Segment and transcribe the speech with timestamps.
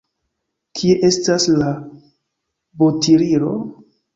[0.79, 1.69] Kie estas la
[2.81, 3.57] bottirilo?